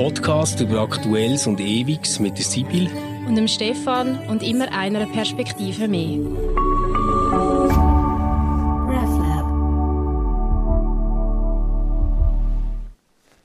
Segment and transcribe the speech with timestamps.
[0.00, 2.88] Podcast über Aktuelles und Ewiges mit der Sibyl
[3.28, 6.18] und dem Stefan und immer einer Perspektive mehr.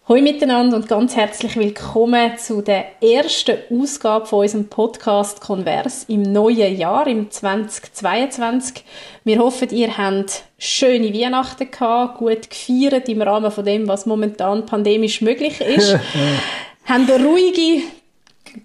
[0.08, 6.22] Hallo miteinander und ganz herzlich willkommen zu der ersten Ausgabe von unserem Podcast Convers im
[6.22, 8.84] neuen Jahr, im 2022.
[9.24, 14.68] Wir hoffen, ihr habt schöne Weihnachten gehabt, gut gefeiert im Rahmen von dem, was momentan
[14.68, 15.98] pandemisch möglich ist.
[16.86, 17.82] habt ruhige,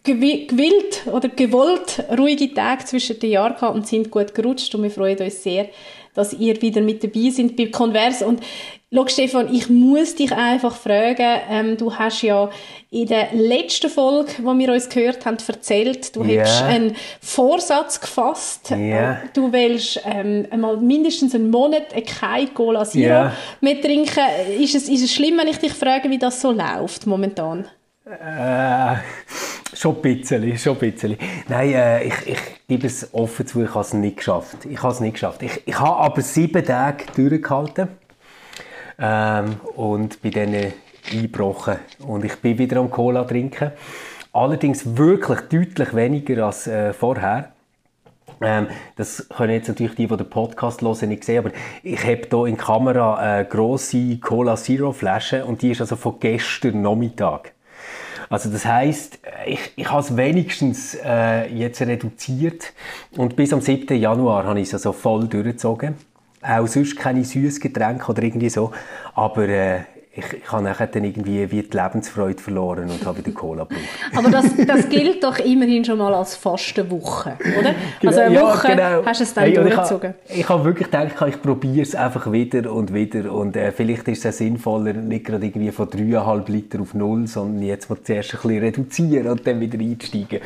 [0.05, 4.91] gewillt oder gewollt ruhige Tage zwischen den Jahren gehabt und sind gut gerutscht und wir
[4.91, 5.71] freuen uns sehr,
[6.15, 8.23] dass ihr wieder mit dabei seid bei Convers.
[8.23, 8.41] Und
[8.93, 12.51] schau, Stefan, ich muss dich einfach fragen, ähm, du hast ja
[12.91, 16.41] in der letzten Folge, wo wir uns gehört haben, erzählt, du yeah.
[16.41, 18.71] hättest einen Vorsatz gefasst.
[18.73, 19.23] Yeah.
[19.33, 23.37] Du willst ähm, einmal mindestens einen Monat kein Cola Zero yeah.
[23.61, 24.25] mehr trinken.
[24.59, 27.67] Ist es, ist es schlimm, wenn ich dich frage, wie das so läuft momentan?
[28.07, 28.97] Äh,
[29.75, 31.17] schon ein bisschen, schon ein bisschen.
[31.49, 34.65] Nein, äh, ich, ich gebe es offen zu, ich habe es nicht geschafft.
[34.69, 35.43] Ich habe es nicht geschafft.
[35.43, 37.89] Ich, ich habe aber sieben Tage durchgehalten
[38.99, 40.73] ähm, und bin dann
[41.13, 41.77] eingebrochen.
[42.07, 43.73] Und ich bin wieder am Cola trinken.
[44.33, 47.53] Allerdings wirklich deutlich weniger als äh, vorher.
[48.41, 51.51] Ähm, das können jetzt natürlich die, die den Podcast hören, nicht sehen, aber
[51.83, 55.97] ich habe hier in der Kamera eine grosse Cola Zero Flasche und die ist also
[55.97, 57.53] von gestern Nachmittag.
[58.31, 62.73] Also das heißt, ich, ich habe es wenigstens äh, jetzt reduziert
[63.17, 63.99] und bis am 7.
[63.99, 65.97] Januar habe ich es also voll durchgezogen.
[66.41, 68.71] Auch sonst keine süßes Getränke oder irgendwie so,
[69.17, 69.81] aber äh,
[70.13, 73.85] ich, ich habe nachher dann irgendwie wie die Lebensfreude verloren und habe wieder Cola gebraucht.
[74.17, 77.75] Aber das, das gilt doch immerhin schon mal als Fastenwoche, oder?
[78.01, 79.05] Genau, also eine ja, Woche genau.
[79.07, 80.15] hast du es dann hey, durchgezogen.
[80.29, 84.09] Ich, ich habe wirklich gedacht, ich probiere es einfach wieder und wieder und äh, vielleicht
[84.09, 88.35] ist es sinnvoller, nicht gerade irgendwie von 3,5 Liter auf null, sondern jetzt mal zuerst
[88.35, 90.41] ein bisschen reduzieren und dann wieder einsteigen.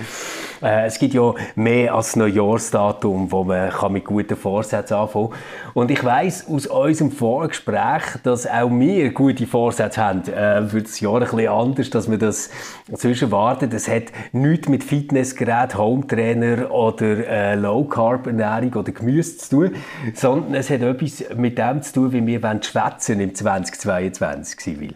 [0.65, 5.39] Äh, es gibt ja mehr als Neujahrsdatum, wo man kann mit guten Vorsätzen anfangen kann.
[5.75, 11.01] Und ich weiss aus unserem Vorgespräch, dass auch wir gute Vorsätze haben äh, für das
[11.01, 12.49] Jahr ein bisschen anders, dass wir das
[12.95, 13.69] zwischen warten.
[13.69, 19.75] Das hat nichts mit Fitnessgerät, Hometrainer oder äh, Low Carb Ernährung oder Gemüse zu tun,
[20.15, 24.95] sondern es hat etwas mit dem zu tun, wie wir schwätzen im 2022 will.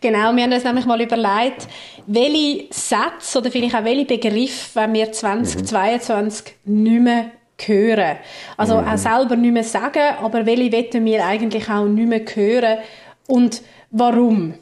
[0.00, 1.66] Genau, wir haben uns nämlich mal überlegt,
[2.06, 6.82] welche Sätze oder vielleicht auch welche Begriffe, wenn wir 2022 mhm.
[6.82, 7.24] nicht mehr
[7.66, 8.16] hören.
[8.56, 8.88] Also mhm.
[8.88, 12.78] auch selber nicht mehr sagen, aber welche wollen wir eigentlich auch nicht mehr hören
[13.26, 14.54] und warum.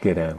[0.00, 0.34] Genau.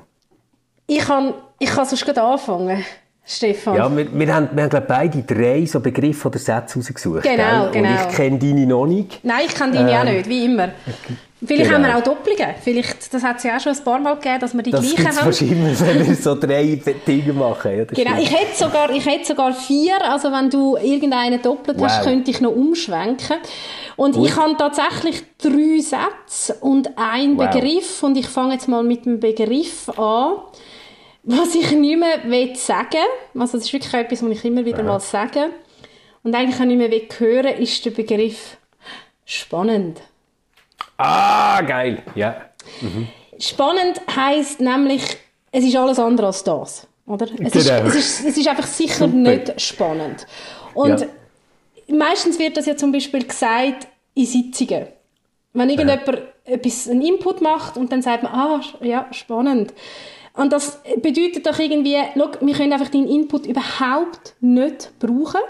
[0.88, 2.84] Ich kann, ich kann sonst gerade anfangen.
[3.24, 3.76] Stefan.
[3.76, 7.24] Ja, wir, wir haben, wir haben beide drei so Begriffe oder Sätze rausgesucht.
[7.24, 7.82] Genau, gell?
[7.84, 7.90] genau.
[7.90, 9.24] Und ich kenne deine noch nicht.
[9.24, 10.70] Nein, ich kenne deine ähm, auch nicht, wie immer.
[11.44, 11.76] Vielleicht genau.
[11.76, 12.54] haben wir auch Doppelungen.
[12.64, 14.96] Vielleicht, das hat es ja auch schon ein paar Mal gegeben, dass wir die das
[14.96, 15.26] gleichen haben.
[15.26, 17.78] Das immer, wenn wir so drei Dinge machen.
[17.78, 20.04] Ja, genau, ich hätte, sogar, ich hätte sogar vier.
[20.04, 21.88] Also wenn du irgendeinen doppelt wow.
[21.88, 23.38] hast, könnte ich noch umschwenken.
[23.96, 24.28] Und Gut.
[24.28, 27.50] ich habe tatsächlich drei Sätze und einen wow.
[27.50, 28.04] Begriff.
[28.04, 30.42] Und ich fange jetzt mal mit dem Begriff an.
[31.24, 32.98] Was ich nicht mehr will sagen
[33.36, 34.88] also das ist wirklich etwas, was ich immer wieder Aha.
[34.88, 35.52] mal sage
[36.24, 38.58] und eigentlich auch nicht mehr will hören, ist der Begriff
[39.26, 40.02] spannend.
[41.02, 42.36] Ah, geil, ja.
[42.82, 43.08] Mhm.
[43.40, 45.02] Spannend heisst nämlich,
[45.52, 47.28] es ist alles andere als das, oder?
[47.40, 47.88] Es, ist, genau.
[47.88, 49.16] es, ist, es ist einfach sicher Super.
[49.16, 50.28] nicht spannend.
[50.74, 51.08] Und ja.
[51.96, 54.88] meistens wird das ja zum Beispiel gesagt in Sitzungen.
[55.54, 56.54] Wenn irgendjemand ja.
[56.54, 59.74] etwas, einen Input macht und dann sagt man, ah, ja, spannend
[60.34, 65.42] und das bedeutet doch irgendwie, schau, wir können einfach deinen Input überhaupt nicht brauchen.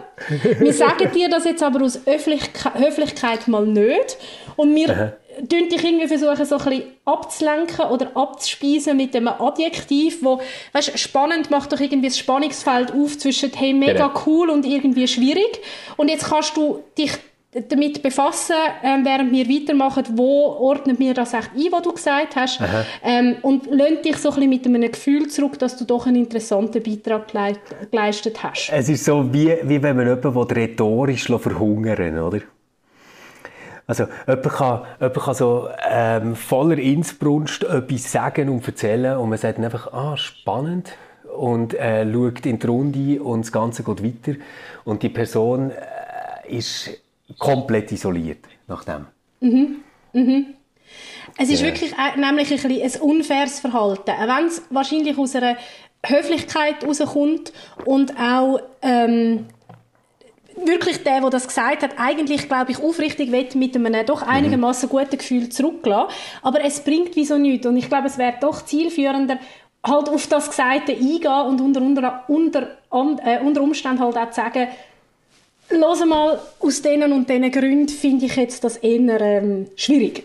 [0.59, 4.17] Wir sagen dir das jetzt aber aus Höflichkeit mal nicht.
[4.55, 5.11] Und wir Aha.
[5.41, 10.41] dich irgendwie versuchen, so ein bisschen abzulenken oder abzuspeisen mit einem Adjektiv, wo,
[10.73, 14.21] weißt, spannend macht doch irgendwie das Spannungsfeld auf zwischen, hey, mega genau.
[14.25, 15.61] cool und irgendwie schwierig.
[15.97, 17.11] Und jetzt kannst du dich
[17.67, 22.35] damit befassen, ähm, während wir weitermachen, wo ordnen wir das echt ein, was du gesagt
[22.35, 22.61] hast,
[23.03, 26.17] ähm, und lönt dich so ein bisschen mit einem Gefühl zurück, dass du doch einen
[26.17, 27.27] interessanten Beitrag
[27.91, 28.69] geleistet hast.
[28.71, 32.39] Es ist so, wie, wie wenn man jemanden rhetorisch verhungern oder?
[33.91, 39.37] Also jemand kann, jemand kann so ähm, voller Insbrunst etwas sagen und erzählen und man
[39.37, 40.93] sagt dann einfach, ah, spannend
[41.37, 44.39] und äh, schaut in die Runde und das Ganze geht weiter
[44.85, 46.89] und die Person äh, ist
[47.37, 49.07] komplett isoliert nach dem.
[49.41, 49.75] Mhm.
[50.13, 50.45] Mhm.
[51.37, 51.67] Es ist ja.
[51.67, 54.11] wirklich nämlich ein, ein unfaires Verhalten.
[54.11, 55.57] Auch wenn es wahrscheinlich aus einer
[56.05, 57.51] Höflichkeit herauskommt
[57.83, 59.47] und auch ähm,
[60.65, 64.31] wirklich der, der das gesagt hat, eigentlich, glaube ich, aufrichtig will mit einem doch mhm.
[64.31, 66.13] einigermaßen guten Gefühl zurücklassen.
[66.41, 67.65] Aber es bringt wieso nichts.
[67.65, 69.39] Und ich glaube, es wäre doch zielführender,
[69.83, 74.67] halt auf das Gesagte eingehen und unter, unter, unter, äh, unter Umständen halt auch sagen,
[75.71, 80.23] Los mal, aus diesen und diesen Gründen finde ich jetzt das eher ähm, schwierig.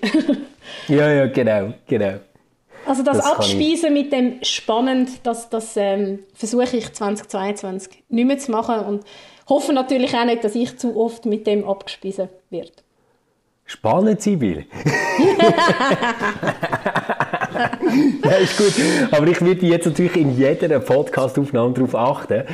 [0.89, 2.15] ja, ja, genau, genau.
[2.85, 8.39] Also das, das Abspeisen mit dem spannend, das, das ähm, versuche ich 2022 nicht mehr
[8.39, 9.05] zu machen und
[9.47, 12.73] hoffe natürlich auch nicht, dass ich zu oft mit dem abgespeisen werde.
[13.69, 14.65] Spannend will.
[18.25, 18.73] ja, ist gut.
[19.11, 22.45] Aber ich würde jetzt natürlich in jeder Podcastaufnahme darauf achten,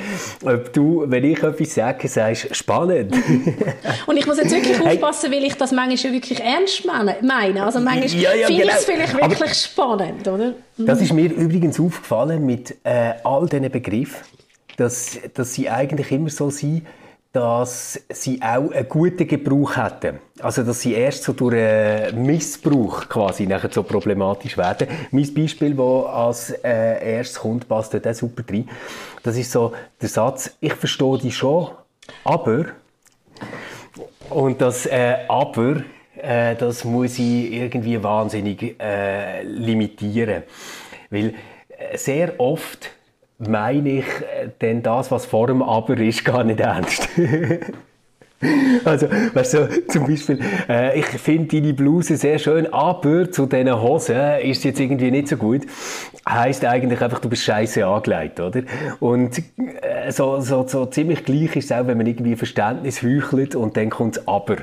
[0.43, 3.15] ob du, wenn ich etwas sage, sagst, spannend.
[4.07, 7.63] Und ich muss jetzt wirklich aufpassen, weil ich das manchmal wirklich ernst meine.
[7.63, 8.73] Also manchmal ja, ja, finde genau.
[8.73, 10.55] ich es vielleicht wirklich Aber spannend, oder?
[10.79, 14.17] Das ist mir übrigens aufgefallen mit äh, all diesen Begriffen,
[14.77, 16.87] dass, dass sie eigentlich immer so sind,
[17.33, 20.19] dass sie auch einen guten Gebrauch hätten.
[20.41, 24.87] Also, dass sie erst so durch einen Missbrauch quasi nachher so problematisch werden.
[25.11, 28.69] Mein Beispiel, das als äh, erstes kommt, passt dort super rein.
[29.23, 31.69] Das ist so der Satz, ich verstehe dich schon,
[32.25, 32.67] aber...
[34.31, 35.83] Und das äh, aber,
[36.17, 40.45] äh, das muss ich irgendwie wahnsinnig äh, limitieren.
[41.11, 41.35] Weil
[41.69, 42.91] äh, sehr oft
[43.39, 47.09] meine ich äh, denn das, was vor dem Aber ist, gar nicht ernst.
[48.85, 53.81] Also, weißt du, zum Beispiel, äh, ich finde deine Bluse sehr schön, aber zu diesen
[53.81, 55.63] Hosen ist jetzt irgendwie nicht so gut.
[56.29, 58.63] Heißt eigentlich einfach, du bist scheiße angelegt, oder?
[58.99, 59.39] Und
[59.81, 63.77] äh, so, so, so ziemlich gleich ist es auch, wenn man irgendwie Verständnis heuchelt und
[63.77, 64.57] dann kommt es aber.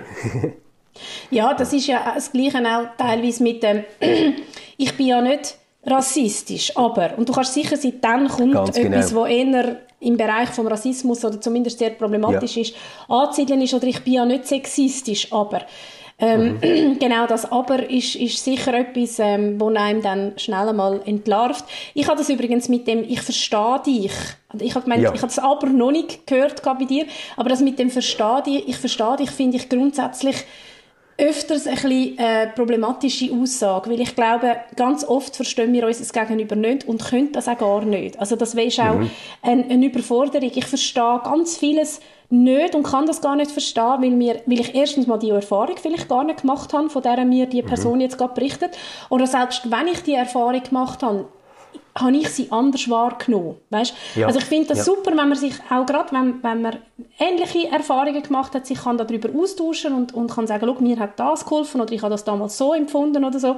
[1.31, 3.85] ja, das ist ja das Gleiche auch teilweise mit dem,
[4.77, 5.57] ich bin ja nicht
[5.89, 9.21] rassistisch, aber, und du kannst sicher sein, dann kommt Ganz etwas, genau.
[9.21, 12.61] wo eher im Bereich vom Rassismus oder zumindest sehr problematisch ja.
[12.61, 12.75] ist,
[13.07, 15.61] anzusiedeln ist, oder ich bin ja nicht sexistisch, aber.
[16.21, 16.99] Ähm, mhm.
[16.99, 21.63] genau das Aber ist, ist sicher etwas, ähm, wo einem dann schnell einmal entlarvt.
[21.93, 24.11] Ich habe das übrigens mit dem «Ich verstehe dich».
[24.59, 25.13] Ich habe gemeint, ja.
[25.13, 27.05] ich habe das Aber noch nicht gehört bei dir,
[27.37, 30.35] aber das mit dem «Verstehe dich», «Ich verstehe dich» finde ich grundsätzlich
[31.19, 36.13] öfters ein bisschen äh, problematische Aussage, weil ich glaube, ganz oft verstehen wir uns das
[36.13, 38.19] Gegenüber nicht und können das auch gar nicht.
[38.19, 39.11] Also das ist auch mhm.
[39.41, 40.49] eine, eine Überforderung.
[40.53, 41.99] Ich verstehe ganz vieles
[42.29, 45.75] nicht und kann das gar nicht verstehen, weil, mir, weil ich erstens mal die Erfahrung
[45.81, 47.67] vielleicht gar nicht gemacht habe, von der mir die mhm.
[47.67, 48.77] Person jetzt gerade berichtet.
[49.09, 51.27] Oder selbst wenn ich die Erfahrung gemacht habe,
[52.01, 53.55] habe ich sie anders wahrgenommen.
[53.69, 53.93] Weißt?
[54.15, 54.27] Ja.
[54.27, 54.83] Also ich finde das ja.
[54.85, 56.77] super, wenn man sich auch gerade, wenn, wenn man
[57.19, 61.45] ähnliche Erfahrungen gemacht hat, sich kann darüber austauschen und, und kann sagen, mir hat das
[61.45, 63.55] geholfen oder ich habe das damals so empfunden oder so.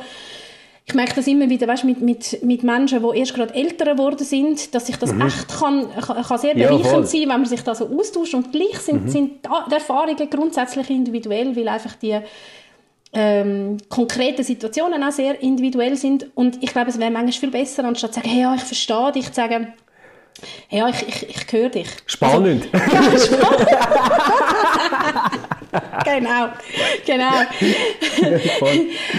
[0.84, 4.26] Ich merke das immer wieder, weißt, mit, mit, mit Menschen, die erst gerade älter geworden
[4.26, 5.22] sind, dass sich das mhm.
[5.22, 8.80] echt kann, kann sehr bereichernd ja, sein, wenn man sich da so austauscht und gleich
[8.80, 9.10] sind, mhm.
[9.10, 12.20] sind die Erfahrungen grundsätzlich individuell, weil einfach die
[13.14, 16.28] ähm, konkrete Situationen auch sehr individuell sind.
[16.36, 19.12] Und ich glaube, es wäre manchmal viel besser, anstatt zu sagen, hey, ja, ich verstehe
[19.12, 19.74] dich, zu sagen,
[20.70, 21.88] ja, ich, ich, ich höre dich.
[22.06, 22.68] Spannend.
[22.72, 23.68] Also, ja, spannend.
[26.06, 26.48] genau,
[27.06, 27.32] genau.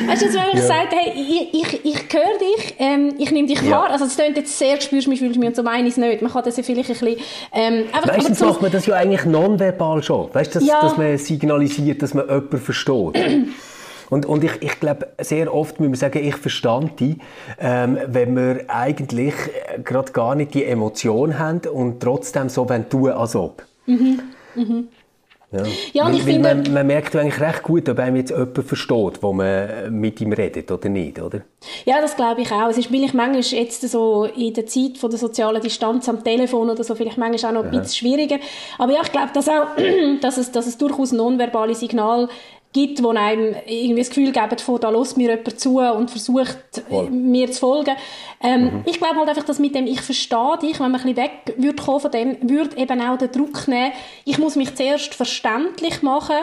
[0.07, 0.67] Weißt du, wenn ich ja.
[0.67, 3.71] sage, hey, ich, ich, ich höre dich, ähm, ich nehme dich ja.
[3.71, 5.99] wahr, also es klingt jetzt sehr, spürst mich, fühlst mich und so meine ich es
[5.99, 6.23] nicht.
[6.23, 7.25] Man kann das ja vielleicht ein bisschen...
[7.53, 10.35] Ähm, einfach, Meistens aber macht man das ja eigentlich nonverbal schon.
[10.35, 10.81] Weißt du, dass, ja.
[10.81, 13.15] dass man signalisiert, dass man jemanden versteht.
[14.13, 17.17] Und, und ich, ich glaube, sehr oft müssen wir sagen, ich verstand die,
[17.59, 23.09] ähm, wenn wir eigentlich äh, gerade gar nicht die Emotion haben und trotzdem so tun,
[23.09, 23.63] als ob.
[23.87, 24.21] Mhm.
[24.55, 24.89] Mhm.
[25.51, 25.63] Ja,
[25.95, 26.55] ja weil, finde...
[26.55, 30.35] Man, man, merkt eigentlich recht gut, ob einem jetzt jemand versteht, wo man mit ihm
[30.35, 31.41] redet oder nicht, oder?
[31.87, 32.69] Ja, das glaube ich auch.
[32.69, 36.69] Es ist vielleicht manchmal jetzt so in der Zeit von der sozialen Distanz am Telefon
[36.69, 38.37] oder so vielleicht manchmal auch noch ein bisschen schwieriger.
[38.77, 39.69] Aber ja, ich glaube, dass auch,
[40.21, 42.29] dass es, dass es durchaus nonverbale Signal
[42.73, 46.83] gibt, wo einem irgendwie das Gefühl geben, von da lässt mir jemand zu und versucht,
[46.89, 47.11] Voll.
[47.11, 47.95] mir zu folgen.
[48.43, 48.83] Ähm, mhm.
[48.87, 51.55] Ich glaube halt einfach, dass mit dem «Ich verstehe dich», wenn man ein bisschen weg
[51.59, 53.93] würde kommen von dem, würde eben auch den Druck nehmen,
[54.25, 56.37] ich muss mich zuerst verständlich machen,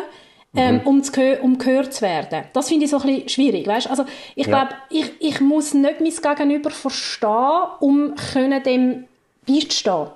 [0.56, 0.82] ähm, mhm.
[0.82, 2.44] um, zu, um gehört zu werden.
[2.54, 3.90] Das finde ich so ein bisschen schwierig, weißt?
[3.90, 4.06] Also
[4.36, 4.66] ich ja.
[4.66, 9.06] glaube, ich, ich muss nicht mein Gegenüber verstehen, um können dem
[9.48, 10.08] beizustehen.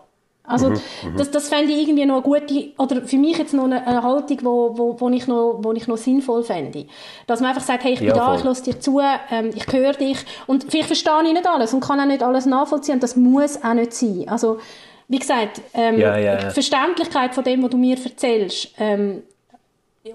[0.46, 3.54] Also mhm, mhm, das, das fände ich irgendwie noch eine gute, oder für mich jetzt
[3.54, 6.86] noch eine, eine Haltung, wo, wo, wo, ich noch, wo ich noch sinnvoll fände.
[7.28, 8.38] Dass man einfach sagt, hey, ich bin ja, da, voll.
[8.38, 9.00] ich lasse dir zu,
[9.32, 12.46] ähm, ich höre dich und vielleicht verstehe ich nicht alles und kann auch nicht alles
[12.46, 14.26] nachvollziehen und das muss auch nicht sein.
[14.28, 14.60] Also
[15.08, 19.24] wie gesagt, ähm, ja, ja, die Verständlichkeit von dem, was du mir erzählst, ähm,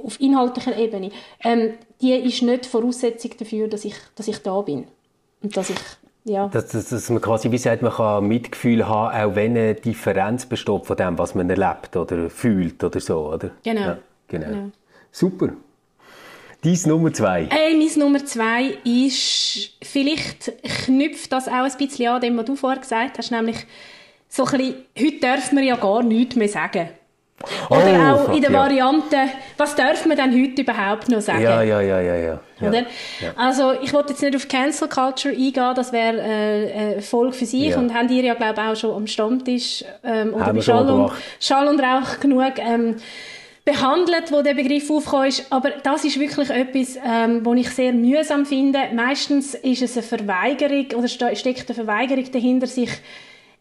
[0.04, 1.10] auf inhaltlicher Ebene,
[1.42, 4.86] ähm, die ist nicht Voraussetzung dafür, dass ich, dass ich da bin
[5.42, 5.78] und dass ich
[6.28, 6.48] ja.
[6.48, 10.46] Dass, dass, dass, man quasi, wie sagt, man kann Mitgefühl haben, auch wenn eine Differenz
[10.46, 13.50] besteht von dem, was man erlebt oder fühlt oder so, oder?
[13.62, 13.80] Genau.
[13.80, 14.46] Ja, genau.
[14.46, 14.70] genau.
[15.10, 15.48] Super.
[16.62, 17.44] Dein Nummer zwei?
[17.44, 20.52] Äh, mein Nummer zwei ist, vielleicht
[20.84, 23.64] knüpft das auch ein bisschen an dem, was du vorher gesagt hast, nämlich
[24.28, 26.88] so ein bisschen, heute dürfen wir ja gar nichts mehr sagen.
[27.70, 28.58] Oder oh, auch in der ja.
[28.58, 29.16] Variante,
[29.56, 31.42] was darf man denn heute überhaupt noch sagen?
[31.42, 32.16] Ja, ja, ja, ja.
[32.16, 32.40] ja.
[32.60, 32.78] Oder?
[33.20, 33.32] Ja.
[33.36, 37.46] Also ich wollte jetzt nicht auf Cancel Culture eingehen, das wäre äh, eine Folge für
[37.46, 37.78] sich ja.
[37.78, 41.12] und haben ihr ja glaube ich auch schon am Stammtisch ähm, oder bei Schall und,
[41.38, 42.96] Schall und Rauch genug ähm,
[43.64, 45.46] behandelt, wo der Begriff aufgekommen ist.
[45.52, 48.78] Aber das ist wirklich etwas, ähm, was ich sehr mühsam finde.
[48.94, 52.90] Meistens ist es eine Verweigerung oder steckt eine Verweigerung dahinter, sich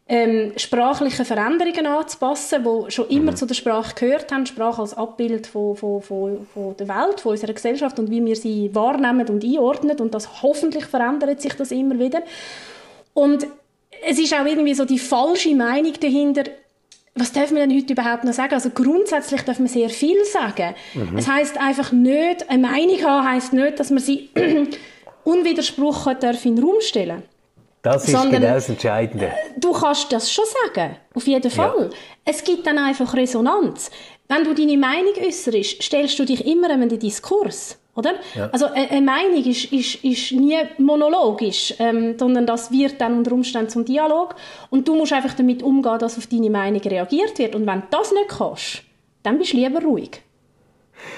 [0.10, 3.36] ähm, sprachliche Veränderungen anzupassen, die schon immer mhm.
[3.36, 4.46] zu der Sprache gehört haben.
[4.46, 8.36] Sprache als Abbild von, von, von, von der Welt, von unserer Gesellschaft und wie wir
[8.36, 10.00] sie wahrnehmen und einordnen.
[10.00, 12.22] Und das hoffentlich verändert sich das immer wieder.
[13.14, 13.48] Und
[14.08, 16.44] es ist auch irgendwie so die falsche Meinung dahinter,
[17.16, 18.54] was dürfen wir denn heute überhaupt noch sagen?
[18.54, 20.76] Also grundsätzlich dürfen wir sehr viel sagen.
[20.94, 21.18] Mhm.
[21.18, 24.30] Es heißt einfach nicht, eine Meinung haben heißt nicht, dass man sie
[25.24, 27.37] unwidersprochen darf in den Raum stellen darf.
[27.88, 29.28] Das ist Sondern, genau das Entscheidende.
[29.28, 31.90] Äh, du kannst das schon sagen, auf jeden Fall.
[31.90, 31.98] Ja.
[32.26, 33.90] Es gibt dann einfach Resonanz.
[34.28, 37.78] Wenn du deine Meinung äußerst, stellst du dich immer in den Diskurs.
[37.96, 38.16] Oder?
[38.36, 38.50] Ja.
[38.52, 43.70] Also eine Meinung ist, ist, ist nie monologisch, ähm, sondern das wird dann unter Umständen
[43.70, 44.36] zum Dialog
[44.70, 47.56] und du musst einfach damit umgehen, dass auf deine Meinung reagiert wird.
[47.56, 48.84] Und wenn du das nicht kannst,
[49.24, 50.22] dann bist du lieber ruhig.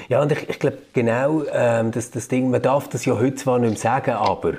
[0.07, 3.35] Ja, und ich, ich glaube genau, ähm, das, das Ding, man darf das ja heute
[3.35, 4.53] zwar nicht mehr sagen, aber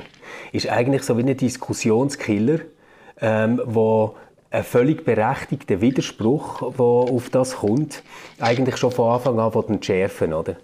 [0.52, 2.60] ist eigentlich so wie ein Diskussionskiller,
[3.20, 4.16] ähm, wo
[4.50, 8.02] ein völlig berechtigter Widerspruch, der auf das kommt,
[8.40, 10.56] eigentlich schon von Anfang an entschärfen, oder?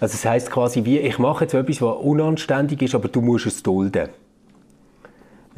[0.00, 3.46] Also das heißt quasi wie, ich mache jetzt etwas, was unanständig ist, aber du musst
[3.46, 4.08] es dulden.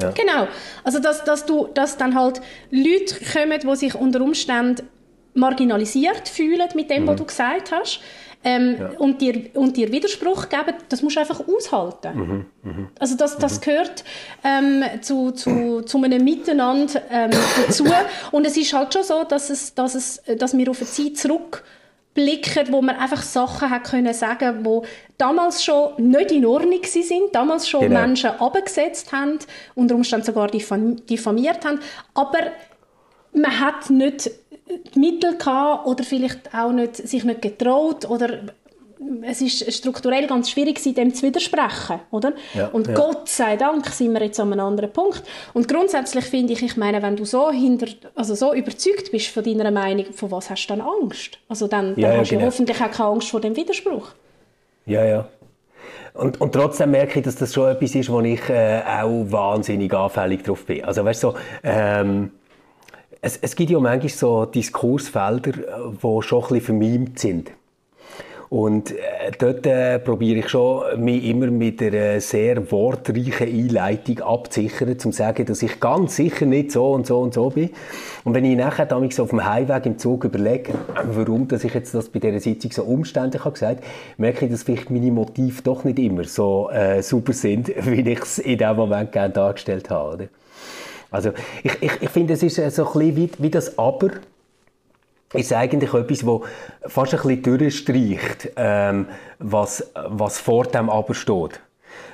[0.00, 0.10] Ja.
[0.10, 0.46] Genau.
[0.84, 4.88] Also dass, dass, du, dass dann halt Leute kommen, die sich unter Umständen
[5.34, 7.08] marginalisiert fühlen mit dem, mhm.
[7.08, 8.00] was du gesagt hast
[8.44, 8.90] ähm, ja.
[8.98, 12.14] und, dir, und dir Widerspruch geben, das musst du einfach aushalten.
[12.14, 12.88] Mhm, mh.
[12.98, 13.64] Also das, das mhm.
[13.64, 14.04] gehört
[14.44, 17.30] ähm, zu, zu, zu einem Miteinander ähm,
[17.66, 17.84] dazu.
[18.32, 21.16] Und es ist halt schon so, dass, es, dass, es, dass wir auf eine Zeit
[21.16, 24.84] zurückblicken, wo man einfach Sachen hat können sagen, wo
[25.18, 28.00] damals schon nicht in Ordnung sind, damals schon genau.
[28.00, 29.38] Menschen abgesetzt haben,
[29.74, 31.80] unter Umständen sogar diffamiert haben,
[32.14, 32.38] aber
[33.36, 34.30] man hat nicht
[34.94, 38.40] Mittel gehabt oder vielleicht auch nicht, sich nicht getraut oder
[39.22, 42.32] es ist strukturell ganz schwierig dem zu widersprechen, oder?
[42.54, 42.94] Ja, und ja.
[42.94, 45.22] Gott sei Dank sind wir jetzt an einem anderen Punkt.
[45.52, 49.44] Und grundsätzlich finde ich, ich meine, wenn du so hinter, also so überzeugt bist von
[49.44, 51.38] deiner Meinung, von was hast du dann Angst?
[51.48, 52.46] Also dann, dann ja, hast du genau.
[52.46, 54.08] hoffentlich auch keine Angst vor dem Widerspruch.
[54.86, 55.28] Ja, ja.
[56.14, 59.92] Und, und trotzdem merke ich, dass das schon etwas ist, wo ich äh, auch wahnsinnig
[59.92, 60.82] anfällig drauf bin.
[60.84, 62.30] Also weißt du, so, ähm,
[63.26, 67.50] es, es gibt ja manchmal so Diskursfelder, die schon ein bisschen vermiemt sind.
[68.48, 74.90] Und äh, dort äh, probiere ich schon, mich immer mit einer sehr wortreichen Einleitung abzusichern,
[74.90, 77.70] um zu sagen, dass ich ganz sicher nicht so und so und so bin.
[78.22, 81.92] Und wenn ich nachher so auf dem Heimweg im Zug überlege, warum dass ich jetzt
[81.92, 83.82] das bei dieser Sitzung so umständlich habe gesagt,
[84.16, 88.20] merke ich, dass vielleicht meine Motive doch nicht immer so äh, super sind, wie ich
[88.20, 90.14] es in dem Moment gerne dargestellt habe.
[90.14, 90.28] Oder?
[91.10, 91.32] Also
[91.62, 94.10] ich, ich, ich finde, es ist so ein bisschen wie, wie das Aber
[95.32, 99.06] ist eigentlich etwas, das fast ein bisschen durchstreicht, ähm,
[99.38, 101.60] was, was vor dem Aber steht.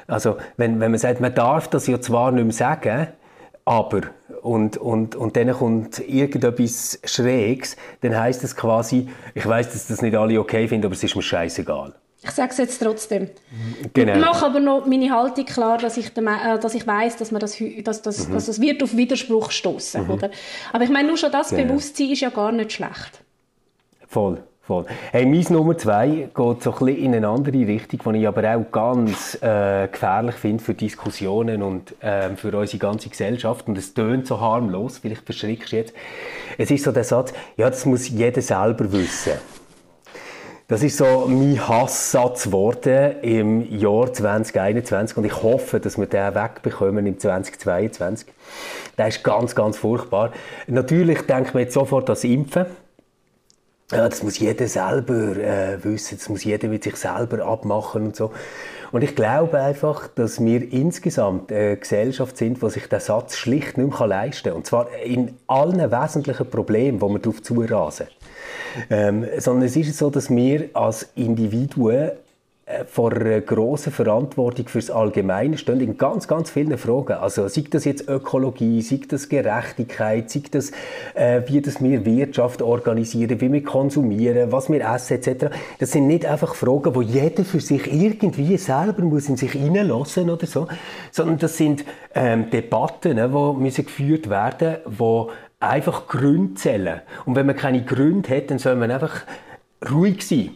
[0.07, 3.09] Also wenn, wenn man sagt, man darf das ja zwar nicht mehr sagen,
[3.65, 4.03] aber
[4.43, 10.03] und, und, und dann kommt irgendetwas Schräges, dann heißt es quasi, ich weiß, dass das
[10.03, 11.95] nicht alle okay finden, aber es ist mir scheißegal.
[12.25, 13.31] Ich sage es jetzt trotzdem.
[13.95, 14.13] Genau.
[14.13, 17.41] Ich mache aber noch meine Haltung klar, dass ich, äh, dass ich weiß, dass, man
[17.41, 18.35] das, dass, dass, mhm.
[18.35, 20.21] dass das wird auf Widerspruch stoßen, mhm.
[20.73, 21.65] Aber ich meine, nur schon das genau.
[21.65, 23.23] Bewusstsein ist ja gar nicht schlecht.
[24.07, 24.43] Voll.
[24.65, 24.87] Voll.
[25.11, 28.55] Hey, mein Nummer zwei geht so ein bisschen in eine andere Richtung, die ich aber
[28.55, 33.67] auch ganz äh, gefährlich finde für Diskussionen und äh, für unsere ganze Gesellschaft.
[33.67, 35.95] Und es tönt so harmlos, vielleicht verschrickst du jetzt.
[36.59, 39.33] Es ist so der Satz, ja, das muss jeder selber wissen.
[40.69, 46.35] Das ist so mein Hasssatz geworden im Jahr 2021 und ich hoffe, dass wir den
[46.35, 48.29] wegbekommen im 2022.
[48.97, 50.33] Der ist ganz, ganz furchtbar.
[50.69, 52.67] Natürlich denkt man jetzt sofort an das Impfen.
[53.91, 58.17] Ja, das muss jeder selber äh, wissen, das muss jeder mit sich selber abmachen und
[58.17, 58.33] so.
[58.93, 63.79] Und ich glaube einfach, dass wir insgesamt eine Gesellschaft sind, die sich den Satz schlicht
[63.79, 64.59] nicht mehr leisten kann.
[64.59, 68.07] Und zwar in allen wesentlichen Problemen, die wir darauf zurasen.
[68.91, 72.13] Ähm, sondern es ist so, dass wir als Individuen
[72.87, 77.15] vor einer grossen Verantwortung fürs Allgemeine stehen in ganz, ganz vielen Fragen.
[77.15, 80.71] Also sei das jetzt Ökologie, sei das Gerechtigkeit, sei das,
[81.15, 85.47] äh, wie das wir Wirtschaft organisieren, wie wir konsumieren, was wir essen etc.
[85.81, 90.31] Das sind nicht einfach Fragen, wo jeder für sich irgendwie selber muss in sich hineinlassen
[90.31, 90.69] oder so,
[91.11, 95.27] sondern das sind ähm, Debatten, die ne, müssen geführt werden, die
[95.59, 97.01] einfach Gründe zählen.
[97.27, 99.23] Und wenn man keine Gründe hat, dann soll man einfach
[99.91, 100.51] ruhig sein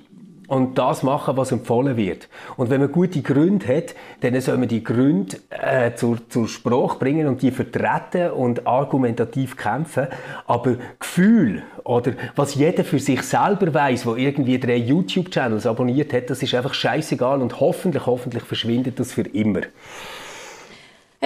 [0.48, 2.28] und das machen, was empfohlen wird.
[2.56, 6.98] Und wenn man gute Gründe hat, dann soll man die Gründe äh, zur, zur Sprache
[6.98, 10.08] bringen und die vertreten und argumentativ kämpfen.
[10.46, 16.30] Aber Gefühl oder was jeder für sich selber weiß, wo irgendwie drei YouTube-Channels abonniert hat,
[16.30, 19.62] das ist einfach scheißegal und hoffentlich, hoffentlich verschwindet das für immer.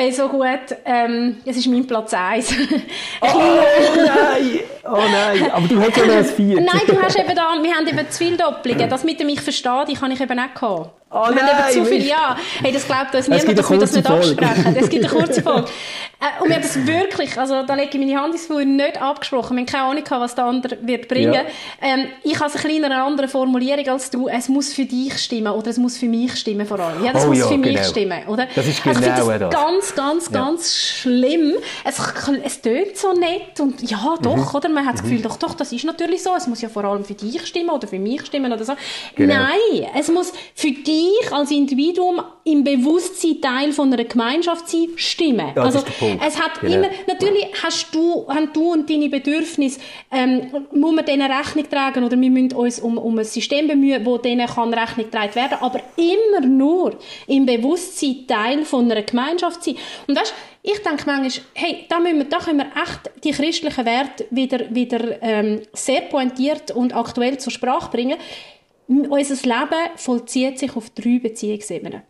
[0.00, 0.48] Hey, so gut.
[0.86, 2.54] Ähm, es ist mein Platz 1.
[3.20, 4.60] oh nein!
[4.82, 5.50] Oh nein!
[5.50, 6.54] Aber du hast ja noch ein Vier.
[6.62, 8.88] Nein, du hast eben da, wir haben eben zu viele Doppelungen.
[8.88, 10.90] Das mit dem «Ich verstehe dich» kann ich eben nicht gehabt.
[11.10, 12.34] Oh wir nein, haben eben zu viel Ja.
[12.62, 14.42] Hey, das glaubt uns niemand, dass wir das nicht Folge.
[14.42, 14.76] absprechen.
[14.76, 15.68] Es gibt eine kurze Folge.
[16.20, 19.00] Äh, und wir haben das wirklich, also da lege ich meine Hand ins Feuer, nicht
[19.00, 19.56] abgesprochen.
[19.56, 21.32] Wir haben keine Ahnung gehabt, was der andere wird bringen.
[21.32, 21.42] Ja.
[21.80, 24.28] Ähm, ich habe eine andere Formulierung als du.
[24.28, 27.02] Es muss für dich stimmen oder es muss für mich stimmen vor allem.
[27.02, 27.88] Ja, das oh, muss ja, für mich genau.
[27.88, 28.48] stimmen, oder?
[28.54, 29.50] Das ist genau also ich das.
[29.50, 30.32] Ganz, ganz, ja.
[30.32, 31.54] ganz schlimm.
[31.84, 31.98] Es,
[32.44, 34.54] es tönt so nett und ja, doch, mhm.
[34.54, 34.68] oder?
[34.68, 35.22] Man hat das Gefühl, mhm.
[35.22, 36.30] doch, doch, das ist natürlich so.
[36.36, 38.74] Es muss ja vor allem für dich stimmen oder für mich stimmen oder so.
[39.14, 39.34] Genau.
[39.34, 45.52] Nein, es muss für dich als Individuum im Bewusstsein Teil von einer Gemeinschaft sein, stimmen.
[45.54, 45.82] Ja, also,
[46.24, 46.76] es hat genau.
[46.76, 52.04] immer, natürlich hast du, haben du und deine Bedürfnisse, ähm, muss man denen Rechnung tragen
[52.04, 55.58] oder wir müssen uns um, um ein System bemühen, wo denen kann Rechnung getragen werden,
[55.60, 59.76] aber immer nur im Bewusstsein Teil von einer Gemeinschaft sein.
[60.06, 63.84] Und weißt, ich denke manchmal, hey, da, müssen wir, da können wir echt die christlichen
[63.84, 68.18] Werte wieder, wieder ähm, sehr pointiert und aktuell zur Sprache bringen.
[68.86, 72.02] Unser Leben vollzieht sich auf drei Beziehungsebenen.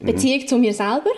[0.00, 0.06] Mhm.
[0.06, 1.10] Beziehung zu mir selber,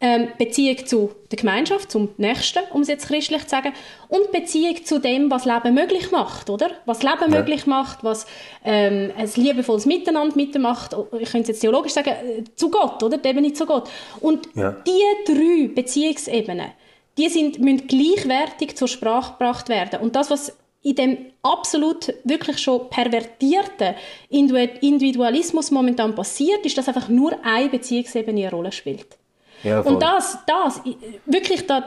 [0.00, 3.72] ähm, Beziehung zu der Gemeinschaft, zum Nächsten, um es jetzt christlich zu sagen,
[4.08, 6.70] und Beziehung zu dem, was Leben möglich macht, oder?
[6.86, 7.38] Was Leben ja.
[7.38, 8.26] möglich macht, was
[8.64, 13.18] ähm, ein liebevolles Miteinander mitmacht, ich könnte es jetzt theologisch sagen, äh, zu Gott, oder?
[13.18, 13.90] Die Ebene zu Gott.
[14.20, 14.76] Und ja.
[14.86, 16.70] diese drei Beziehungsebenen,
[17.16, 20.00] die sind, müssen gleichwertig zur Sprache gebracht werden.
[20.00, 23.94] Und das, was in dem absolut wirklich schon pervertierten
[24.30, 29.17] Individualismus momentan passiert, ist, dass einfach nur eine Beziehungsebene eine Rolle spielt.
[29.64, 30.80] Ja, und das, das,
[31.26, 31.82] wirklich, das,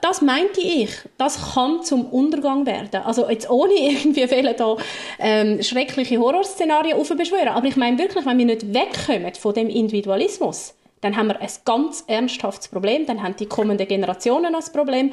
[0.00, 3.02] das meinte ich, das kann zum Untergang werden.
[3.04, 4.76] Also jetzt ohne irgendwie viele da
[5.18, 10.74] ähm, schreckliche Horrorszenarien aufbeschwören, aber ich meine wirklich, wenn wir nicht wegkommen von dem Individualismus,
[11.00, 15.12] dann haben wir ein ganz ernsthaftes Problem, dann haben die kommenden Generationen ein Problem.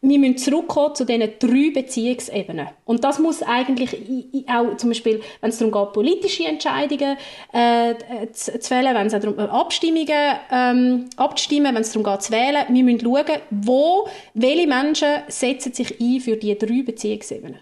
[0.00, 2.68] Wir müssen zurückkommen zu diesen drei Beziehungsebenen.
[2.84, 3.96] Und das muss eigentlich
[4.48, 7.16] auch zum Beispiel, wenn es darum geht, politische Entscheidungen
[7.52, 7.94] äh,
[8.32, 12.32] zu, zu wählen, wenn es darum geht, Abstimmungen ähm, abzustimmen, wenn es darum geht, zu
[12.32, 17.60] wählen, wir müssen schauen, wo, welche Menschen setzen sich ein für diese drei Beziehungsebenen.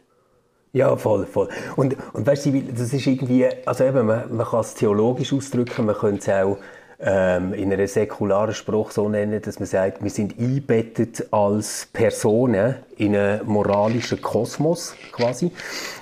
[0.72, 1.48] Ja, voll, voll.
[1.76, 5.86] Und, und weißt du, das ist irgendwie, also eben, man, man kann es theologisch ausdrücken,
[5.86, 6.58] man könnte es auch
[6.98, 12.76] ähm, in einer säkularen Spruch so nennen, dass man sagt, wir sind eingebettet als Personen
[12.96, 15.52] in einen moralischen Kosmos quasi.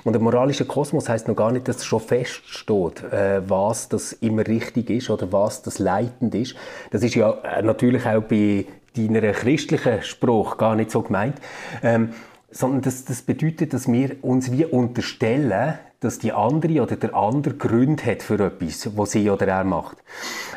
[0.03, 4.47] Und der moralische Kosmos heißt noch gar nicht, dass schon feststeht, äh, was das immer
[4.47, 6.55] richtig ist oder was das leitend ist.
[6.91, 11.35] Das ist ja äh, natürlich auch bei deiner christlichen Spruch gar nicht so gemeint.
[11.83, 12.13] Ähm,
[12.55, 17.55] sondern das, das bedeutet, dass wir uns wie unterstellen, dass die andere oder der andere
[17.55, 19.97] Gründe hat für etwas, was sie oder er macht.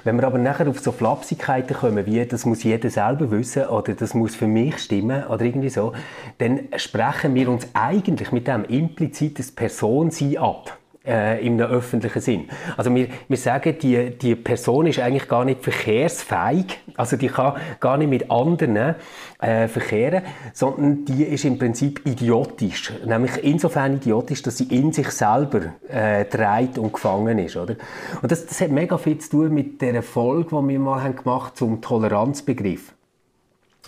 [0.04, 3.94] Wenn wir aber nachher auf so Flapsigkeiten kommen, wie das muss jeder selber wissen oder
[3.94, 5.92] das muss für mich stimmen oder irgendwie so,
[6.38, 12.48] dann sprechen wir uns eigentlich mit dem implizit Personsein ab äh, im öffentlichen Sinn.
[12.76, 17.54] Also wir, wir sagen, die, die Person ist eigentlich gar nicht verkehrsfähig, also die kann
[17.80, 18.94] gar nicht mit anderen
[19.40, 22.92] äh, verkehren, sondern die ist im Prinzip idiotisch.
[23.04, 27.56] Nämlich insofern idiotisch, dass sie in sich selber äh, dreht und gefangen ist.
[27.56, 27.76] Oder?
[28.20, 31.16] Und das, das hat mega viel zu tun mit der Folge, die wir mal haben
[31.16, 32.94] gemacht zum Toleranzbegriff.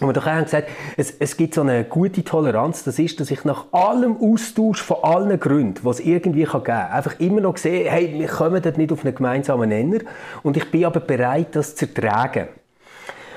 [0.00, 3.44] Wir doch haben gesagt, es, es gibt so eine gute Toleranz, das ist, dass ich
[3.44, 7.90] nach allem Austausch von allen Gründen, was es irgendwie geben kann, einfach immer noch sehe,
[7.90, 10.00] hey, wir kommen dort nicht auf einen gemeinsamen Nenner
[10.42, 12.48] und ich bin aber bereit, das zu ertragen.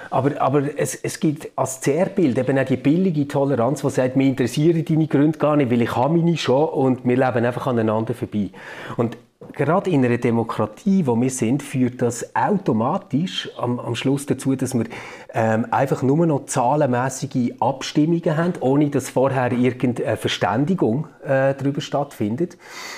[0.09, 4.27] Aber, aber es, es gibt als Zerrbild eben auch die billige Toleranz, die sagt, mir
[4.27, 8.13] interessieren deine Gründe gar nicht, weil ich habe meine schon und wir leben einfach aneinander
[8.13, 8.51] vorbei.
[8.95, 9.17] Und
[9.51, 14.73] gerade in einer Demokratie, wo wir sind, führt das automatisch am, am Schluss dazu, dass
[14.73, 14.85] wir
[15.33, 22.57] ähm, einfach nur noch zahlenmäßige Abstimmungen haben, ohne dass vorher irgendeine Verständigung äh, darüber stattfindet.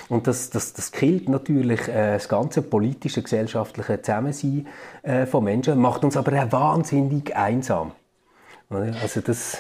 [0.10, 4.68] Und das, das, das killt natürlich äh, das ganze politische, gesellschaftliche Zusammensein
[5.04, 7.92] äh, von Menschen, macht uns aber auch wahnsinnig einsam.
[8.70, 9.60] Also das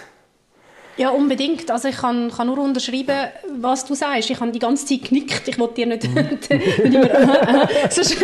[0.97, 1.69] ja, unbedingt.
[1.69, 4.29] Also ich kann, kann nur unterschreiben, was du sagst.
[4.29, 5.47] Ich habe die ganze Zeit genickt.
[5.47, 6.05] Ich wollte dir nicht...
[6.83, 8.17] immer, sonst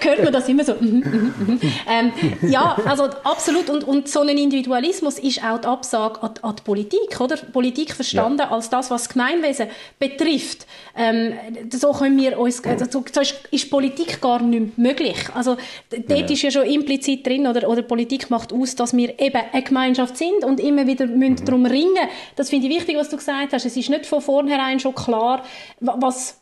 [0.00, 0.74] hört man das immer so.
[0.74, 1.60] Mhm, mhm, mhm.
[1.88, 2.12] ähm,
[2.42, 3.70] ja, also absolut.
[3.70, 7.36] Und, und so ein Individualismus ist auch die Absage an, an die Politik, oder?
[7.36, 8.50] Politik verstanden ja.
[8.50, 10.66] als das, was das Gemeinwesen betrifft.
[10.96, 11.34] Ähm,
[11.70, 12.62] so können wir uns...
[12.64, 15.16] Also, so ist, Politik gar nicht möglich.
[15.34, 15.56] Also
[15.90, 19.62] dort ist ja schon implizit drin, oder, oder Politik macht aus, dass wir eben eine
[19.62, 21.44] Gemeinschaft sind und immer wieder müssen mhm.
[21.44, 22.08] darum ringen ringen.
[22.36, 23.64] Das finde ich wichtig, was du gesagt hast.
[23.64, 25.44] Es ist nicht von vornherein schon klar,
[25.80, 26.40] was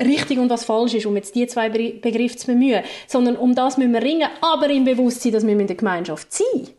[0.00, 3.76] richtig und was falsch ist, um jetzt die zwei Begriffe zu bemühen, sondern um das
[3.76, 6.72] müssen wir ringen, aber im Bewusstsein, dass wir in der Gemeinschaft sind.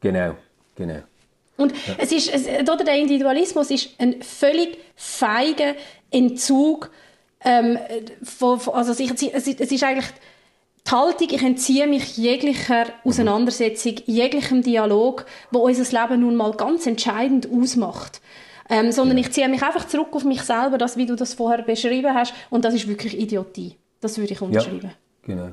[0.00, 0.34] Genau,
[0.74, 1.00] genau.
[1.56, 1.94] Und ja.
[1.98, 5.74] es ist, es, oder der Individualismus ist ein völlig feiger
[6.10, 6.90] Entzug
[7.42, 7.78] ähm,
[8.22, 10.06] von, von, also es, es, es ist eigentlich
[10.86, 16.86] die Haltung, ich entziehe mich jeglicher Auseinandersetzung, jeglichem Dialog, wo unser Leben nun mal ganz
[16.86, 18.20] entscheidend ausmacht.
[18.68, 21.62] Ähm, sondern ich ziehe mich einfach zurück auf mich selber, das, wie du das vorher
[21.62, 23.76] beschrieben hast, und das ist wirklich Idiotie.
[24.00, 24.90] Das würde ich unterschreiben.
[24.90, 24.90] Ja,
[25.22, 25.48] genau.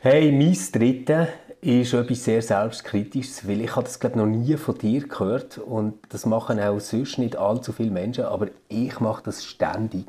[0.00, 1.28] Hey, mein Dritte
[1.60, 5.94] ist etwas sehr Selbstkritisches, weil ich habe das glaube noch nie von dir gehört und
[6.08, 10.06] das machen auch sonst nicht allzu viele Menschen, aber ich mache das ständig.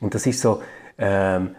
[0.00, 0.62] Und das ist so,
[0.96, 1.56] ähm,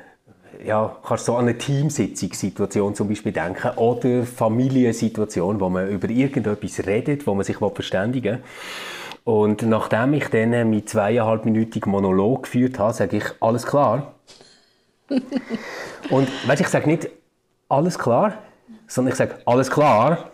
[0.65, 6.85] ja, kannst so an eine Teamsitzungssituation zum Beispiel denken oder Familiensituation, wo man über irgendetwas
[6.85, 8.43] redet, wo man sich verständigen will.
[9.23, 14.13] Und nachdem ich dann mit zweieinhalbminütigen Monolog geführt habe, sage ich, alles klar.
[16.09, 17.09] Und weißt, ich sage nicht,
[17.69, 18.33] alles klar,
[18.87, 20.31] sondern ich sage, alles klar,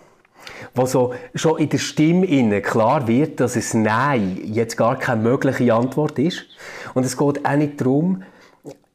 [0.73, 5.73] wo so schon in der Stimme klar wird, dass es Nein jetzt gar keine mögliche
[5.73, 6.45] Antwort ist.
[6.93, 8.23] Und es geht auch nicht darum,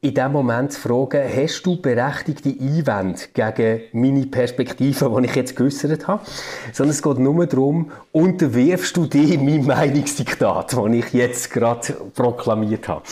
[0.03, 5.55] in dem Moment zu fragen, hast du berechtigte Einwände gegen meine Perspektive, die ich jetzt
[5.55, 6.21] geäußert habe?
[6.73, 12.89] Sondern es geht nur darum, unterwirfst du dich meinem Meinungsdiktat, das ich jetzt gerade proklamiert
[12.89, 13.03] habe.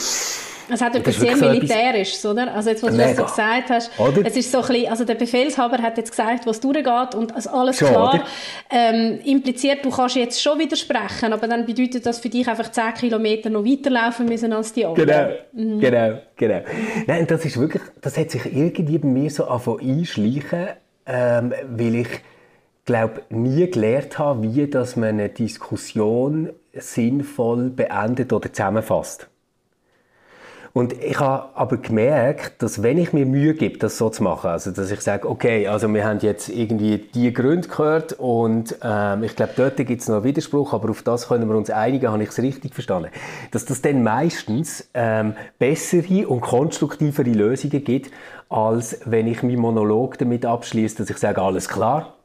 [0.71, 2.53] Es hat etwas sehr Militärisches, oder?
[2.53, 3.09] Also jetzt, was Mega.
[3.09, 4.25] du so gesagt hast, oder?
[4.25, 7.49] es ist so ein bisschen, also der Befehlshaber hat jetzt gesagt, was durchgeht und also
[7.49, 8.23] alles schon, klar.
[8.69, 12.93] Ähm, impliziert, du kannst jetzt schon widersprechen, aber dann bedeutet das für dich einfach 10
[12.93, 15.07] Kilometer noch weiterlaufen müssen als die anderen.
[15.07, 15.79] Genau, mhm.
[15.79, 16.61] genau, genau.
[17.07, 20.67] Nein, das ist wirklich, das hat sich irgendwie bei mir so angefangen einschleichen,
[21.05, 22.09] ähm, weil ich
[22.85, 29.30] glaube, nie gelernt habe, wie dass man eine Diskussion sinnvoll beendet oder zusammenfasst.
[30.73, 34.51] Und ich habe aber gemerkt, dass wenn ich mir Mühe gebe, das so zu machen,
[34.51, 39.23] also dass ich sage, okay, also wir haben jetzt irgendwie die Gründe gehört und ähm,
[39.23, 42.09] ich glaube, dort gibt es noch einen Widerspruch, aber auf das können wir uns einigen,
[42.09, 43.09] habe ich es richtig verstanden,
[43.51, 48.11] dass das dann meistens ähm, bessere und konstruktivere Lösungen gibt,
[48.49, 52.15] als wenn ich meinen Monolog damit abschließe, dass ich sage, alles klar.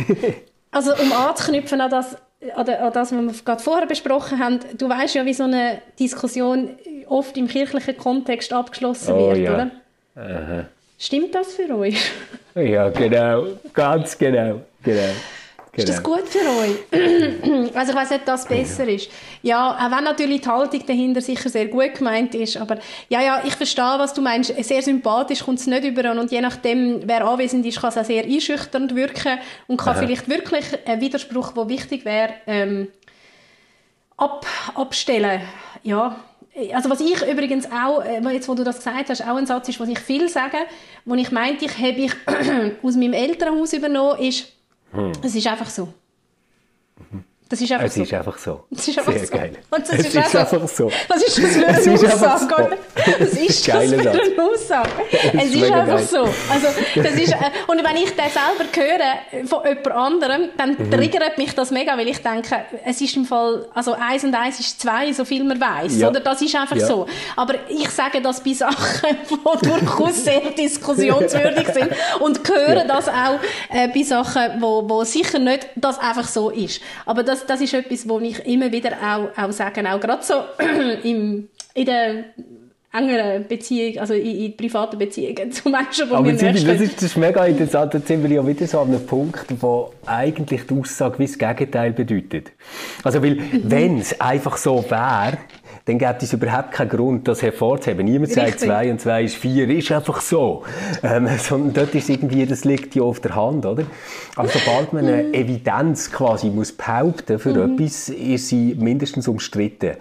[0.72, 2.16] also um anzuknüpfen an das,
[2.56, 6.70] oder das, was wir gerade vorher besprochen haben, du weißt ja, wie so eine Diskussion
[7.10, 9.54] oft im kirchlichen Kontext abgeschlossen oh, wird, ja.
[9.54, 9.70] oder?
[10.16, 10.64] Aha.
[10.98, 12.10] Stimmt das für euch?
[12.54, 15.12] Ja, genau, ganz genau, genau.
[15.78, 16.16] Ist das genau.
[16.16, 17.70] gut für euch?
[17.76, 19.10] also ich weiß nicht, ob das besser ist.
[19.42, 23.42] Ja, auch wenn natürlich die Haltung dahinter sicher sehr gut gemeint ist, aber ja, ja,
[23.46, 24.52] ich verstehe, was du meinst.
[24.64, 28.04] Sehr sympathisch kommt es nicht über und je nachdem, wer anwesend ist, kann es auch
[28.04, 30.00] sehr einschüchternd wirken und kann Aha.
[30.00, 32.88] vielleicht wirklich ein Widerspruch, der wichtig wäre, ähm,
[34.16, 34.44] ab,
[34.74, 35.42] abstellen.
[35.84, 36.16] Ja,
[36.72, 39.68] also was ich übrigens auch, äh, jetzt wo du das gesagt hast, auch ein Satz
[39.68, 40.58] ist, was ich viel sage,
[41.04, 42.12] wo ich meinte, ich habe ich
[42.82, 44.52] aus meinem Elternhaus übernommen, ist,
[44.92, 45.12] hm.
[45.22, 45.88] es ist einfach so.
[47.10, 47.24] Mhm.
[47.50, 48.02] Das ist einfach es so.
[48.02, 48.64] ist einfach so.
[48.70, 49.32] Es ist einfach Sehr so.
[49.32, 49.52] geil.
[49.70, 50.92] Und das es ist, ist einfach so.
[51.08, 52.38] Was ist das für eine es Aussage?
[52.44, 52.56] So.
[53.18, 54.90] Was ist das für eine Aussage?
[55.32, 56.06] Es ist, ist einfach geil.
[56.06, 56.18] so.
[56.18, 60.90] Also, das ist, äh, und wenn ich das selber höre von jemand anderem, dann mhm.
[60.90, 64.60] triggert mich das mega, weil ich denke, es ist im Fall, also eins und eins
[64.60, 66.00] ist zwei, so viel man weiß.
[66.00, 66.08] Ja.
[66.08, 66.86] Oder das ist einfach ja.
[66.86, 67.06] so.
[67.34, 71.88] Aber ich sage das bei Sachen, die durchaus sehr diskussionswürdig sind
[72.20, 72.84] und höre ja.
[72.84, 73.38] das auch
[73.70, 76.82] äh, bei Sachen, wo, wo sicher nicht das einfach so ist.
[77.06, 80.22] Aber das das, das ist etwas, wo ich immer wieder auch, auch sage, auch gerade
[80.22, 80.34] so
[81.02, 82.24] im, in der
[82.92, 87.02] engeren Beziehung, also in, in privaten Beziehungen zu Menschen, die Aber mir das, ist, das
[87.02, 90.74] ist mega interessant, da sind wir ja wieder so an einem Punkt, wo eigentlich die
[90.74, 92.52] Aussage wie das Gegenteil bedeutet.
[93.04, 93.62] Also weil, mhm.
[93.64, 95.38] wenn es einfach so wäre,
[95.88, 98.04] dann gibt es überhaupt keinen Grund, das hervorzuheben.
[98.04, 98.44] Niemand Richtig.
[98.44, 100.62] sagt, zwei und zwei ist vier, ist einfach so.
[101.02, 103.84] Ähm, sondern dort ist irgendwie, das liegt ja auf der Hand, oder?
[104.36, 107.74] Aber sobald man eine Evidenz quasi muss behaupten für mhm.
[107.74, 109.92] etwas, ist sie mindestens umstritten.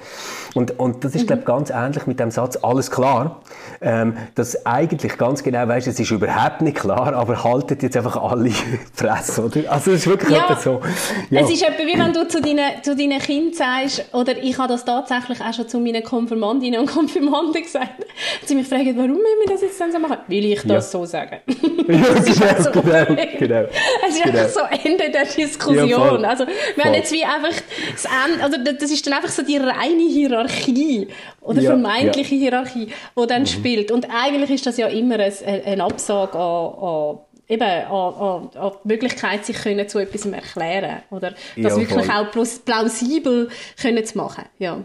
[0.55, 1.27] Und, und das ist, mhm.
[1.27, 3.41] glaube ich, ganz ähnlich mit dem Satz, alles klar,
[3.79, 8.17] ähm, dass eigentlich ganz genau weißt, es ist überhaupt nicht klar, aber haltet jetzt einfach
[8.17, 8.51] alle
[8.93, 9.71] Fresse, oder?
[9.71, 10.81] Also es ist wirklich ja, so.
[11.29, 11.41] Ja.
[11.41, 14.67] Es ist etwa wie wenn du zu deinen, zu deinen Kindern sagst, oder ich habe
[14.67, 18.05] das tatsächlich auch schon zu meinen Konfirmandinnen und Konfirmanden gesagt,
[18.45, 20.17] sie mich fragen, warum wir das jetzt dann so machen?
[20.27, 20.81] Will ich das ja.
[20.81, 21.39] so sagen?
[21.47, 21.53] ja,
[21.85, 23.05] genau, so genau,
[23.39, 23.63] genau.
[24.07, 24.39] Es ist genau.
[24.39, 24.59] einfach so
[24.89, 26.25] Ende der Diskussion.
[26.25, 26.83] also wir voll.
[26.83, 27.61] haben jetzt wie einfach
[27.91, 31.07] das Ende, also das ist dann einfach so die reine Hierarchie
[31.41, 32.87] oder vermeintliche Hierarchie,
[33.17, 33.47] die dann mhm.
[33.47, 33.91] spielt.
[33.91, 35.33] Und eigentlich ist das ja immer ein,
[35.65, 41.31] ein Absage an, an eben an, an, die Möglichkeit, sich können zu etwas erklären oder
[41.55, 43.49] das ja, wirklich auch plausibel
[43.81, 44.45] können zu machen.
[44.59, 44.83] Ja.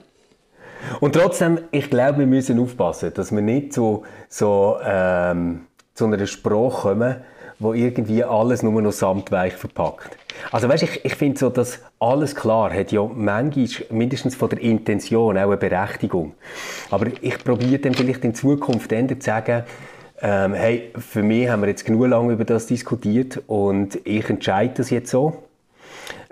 [1.00, 6.26] Und trotzdem, ich glaube, wir müssen aufpassen, dass wir nicht so, so ähm, zu einer
[6.26, 7.16] Sprache kommen,
[7.58, 10.16] wo irgendwie alles nur noch samtweich verpackt.
[10.50, 14.60] Also weißt, ich, ich finde so, dass alles klar hat ja manchmal mindestens von der
[14.60, 16.34] Intention auch eine Berechtigung.
[16.90, 19.64] Aber ich probiere dann vielleicht in Zukunft dann zu sagen,
[20.20, 24.74] ähm, hey, für mich haben wir jetzt genug lange über das diskutiert und ich entscheide
[24.76, 25.42] das jetzt so.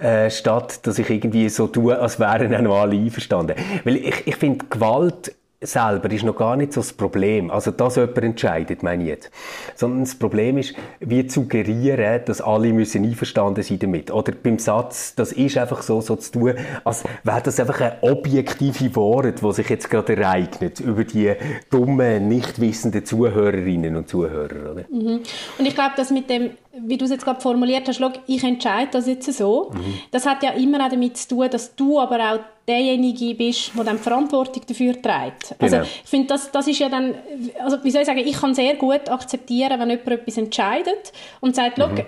[0.01, 3.55] Äh, statt dass ich irgendwie so tue, als wären auch noch alle einverstanden.
[3.85, 7.51] Weil ich, ich finde, Gewalt selber ist noch gar nicht so das Problem.
[7.51, 9.31] Also, dass jemand entscheidet, meine ich jetzt.
[9.75, 14.11] Sondern das Problem ist, wie zu suggerieren, dass alle müssen einverstanden sein damit.
[14.11, 17.93] Oder beim Satz, das ist einfach so, so zu tun, als wäre das einfach ein
[18.01, 21.35] objektive Wort, das sich jetzt gerade ereignet über die
[21.71, 24.85] dummen, nicht wissenden Zuhörerinnen und Zuhörer, oder?
[24.91, 25.21] Mhm.
[25.59, 28.91] Und ich glaube, dass mit dem wie du es jetzt gerade formuliert hast, ich entscheide
[28.93, 29.73] das jetzt so.
[29.75, 29.95] Mhm.
[30.13, 32.39] Das hat ja immer auch damit zu tun, dass du aber auch
[32.71, 35.55] derjenige bist, der dann die Verantwortung dafür trägt.
[35.59, 35.83] Also genau.
[35.83, 37.15] ich finde, das, das ist ja dann,
[37.63, 41.57] also wie soll ich sagen, ich kann sehr gut akzeptieren, wenn jemand etwas entscheidet und
[41.57, 42.03] sagt, mhm.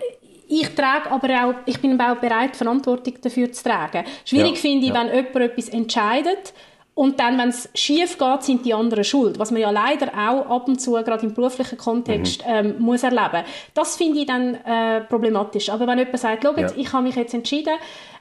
[0.48, 4.05] ich trage aber auch, ich bin auch bereit, Verantwortung dafür zu tragen.
[4.25, 5.01] Schwierig ja, finde ich, ja.
[5.01, 6.53] wenn jemand etwas entscheidet,
[6.95, 9.39] und dann, wenn es schief geht, sind die anderen schuld.
[9.39, 12.53] Was man ja leider auch ab und zu, gerade im beruflichen Kontext, mhm.
[12.53, 13.45] ähm, muss erleben.
[13.73, 15.71] Das finde ich dann äh, problematisch.
[15.71, 16.69] Aber wenn jemand sagt, schau, ja.
[16.77, 17.75] ich habe mich jetzt entschieden,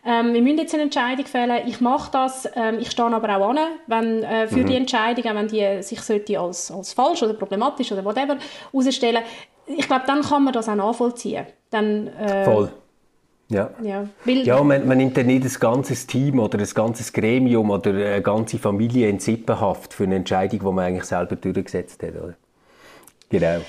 [0.06, 3.50] ähm, wir müssen jetzt eine Entscheidung fällen, ich mache das, ähm, ich stehe aber auch
[3.50, 3.58] an,
[3.88, 4.66] wenn, äh, für mhm.
[4.68, 8.38] die Entscheidung, wenn die sich sollte als, als falsch oder problematisch oder whatever
[8.72, 9.24] herausstellen,
[9.68, 11.46] ich glaube, dann kann man das auch nachvollziehen.
[11.70, 12.72] Dann, äh, Voll.
[13.52, 17.70] Ja, ja, ja man, man, nimmt ja nicht ein ganzes Team oder ein ganzes Gremium
[17.70, 22.12] oder eine ganze Familie in Sippenhaft für eine Entscheidung, die man eigentlich selber durchgesetzt hat.
[22.12, 22.36] Oder?
[23.30, 23.60] Genau.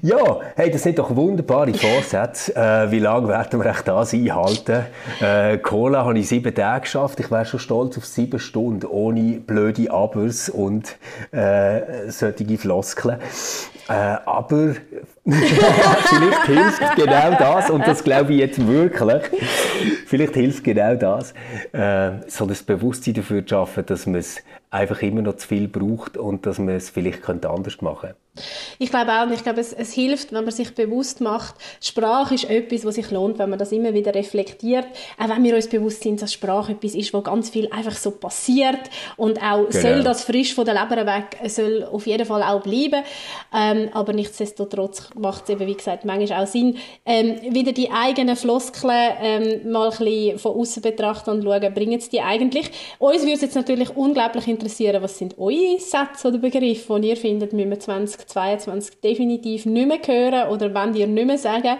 [0.00, 2.56] Ja, hey, das sind doch wunderbare Vorsätze.
[2.56, 4.86] Äh, wie lange werden wir echt das einhalten?
[5.20, 7.20] Äh, Cola habe ich sieben Tage geschafft.
[7.20, 10.96] Ich wäre schon stolz auf sieben Stunden ohne blöde Abers und
[11.32, 13.18] äh, solche Floskeln.
[13.88, 14.74] Äh, aber
[15.24, 19.22] vielleicht hilft genau das, und das glaube ich jetzt wirklich,
[20.06, 21.32] vielleicht hilft genau das,
[21.72, 25.68] äh, so das Bewusstsein dafür zu schaffen, dass man es einfach immer noch zu viel
[25.68, 28.16] braucht und dass man es vielleicht anders machen könnte.
[28.78, 32.48] Ich glaube auch, ich glaube, es, es, hilft, wenn man sich bewusst macht, Sprache ist
[32.50, 34.86] etwas, was sich lohnt, wenn man das immer wieder reflektiert.
[35.18, 38.10] Auch wenn wir uns bewusst sind, dass Sprache etwas ist, wo ganz viel einfach so
[38.10, 38.80] passiert
[39.16, 39.80] und auch genau.
[39.80, 43.02] soll das frisch von der Leber weg, soll auf jeden Fall auch bleiben.
[43.54, 48.36] Ähm, aber nichtsdestotrotz macht es eben, wie gesagt, manchmal auch Sinn, ähm, wieder die eigenen
[48.36, 52.70] Floskeln ähm, mal ein bisschen von außen betrachten und schauen, bringen es die eigentlich?
[52.98, 57.16] Uns würde es jetzt natürlich unglaublich interessieren, was sind eure Sätze oder Begriffe, die ihr
[57.16, 61.78] findet, müssen wir 20 2022 definitiv nicht mehr hören oder wenn ihr nicht mehr sagen,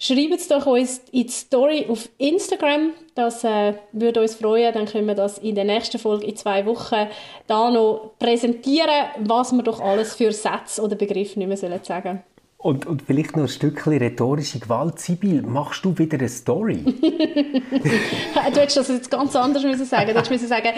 [0.00, 2.92] schreibt es doch uns in die Story auf Instagram.
[3.14, 4.72] Das äh, würde uns freuen.
[4.72, 7.06] Dann können wir das in der nächsten Folge in zwei Wochen
[7.46, 12.22] da noch präsentieren, was wir doch alles für Sätze oder Begriffe nicht mehr sagen sollen.
[12.62, 14.98] Und, und vielleicht noch ein Stückchen rhetorische Gewalt.
[14.98, 16.84] Sibyl, machst du wieder eine Story?
[17.00, 20.08] du hättest das jetzt ganz anders müssen sagen.
[20.08, 20.68] Du hättest müssen sagen,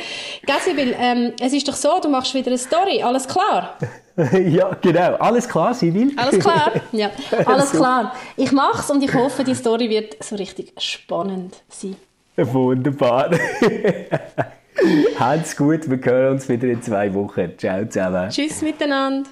[0.61, 3.03] Sibyl, ähm, es ist doch so, du machst wieder eine Story.
[3.03, 3.79] Alles klar?
[4.33, 5.15] ja, genau.
[5.15, 6.13] Alles klar, Sibyl?
[6.17, 7.11] Alles klar, ja.
[7.47, 8.15] Alles klar.
[8.37, 11.97] Ich mach's und ich hoffe, die Story wird so richtig spannend sein.
[12.37, 13.31] Wunderbar.
[15.19, 17.53] Habt's gut, wir hören uns wieder in zwei Wochen.
[17.57, 18.31] Ciao zusammen.
[18.31, 19.31] Tschüss miteinander.